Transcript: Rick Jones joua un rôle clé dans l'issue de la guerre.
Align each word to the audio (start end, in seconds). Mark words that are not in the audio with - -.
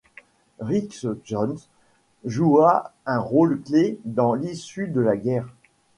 Rick 0.59 1.05
Jones 1.23 1.59
joua 2.25 2.91
un 3.05 3.19
rôle 3.19 3.61
clé 3.61 3.99
dans 4.03 4.33
l'issue 4.33 4.87
de 4.87 4.99
la 4.99 5.15
guerre. 5.15 5.53